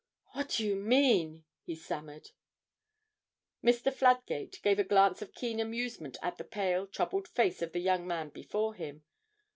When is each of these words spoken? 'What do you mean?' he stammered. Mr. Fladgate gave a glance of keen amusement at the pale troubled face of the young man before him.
'What 0.33 0.55
do 0.57 0.65
you 0.65 0.75
mean?' 0.75 1.43
he 1.61 1.75
stammered. 1.75 2.31
Mr. 3.63 3.93
Fladgate 3.93 4.59
gave 4.63 4.79
a 4.79 4.83
glance 4.83 5.21
of 5.21 5.35
keen 5.35 5.59
amusement 5.59 6.17
at 6.23 6.37
the 6.39 6.43
pale 6.43 6.87
troubled 6.87 7.27
face 7.27 7.61
of 7.61 7.71
the 7.71 7.81
young 7.81 8.07
man 8.07 8.29
before 8.29 8.73
him. 8.73 9.03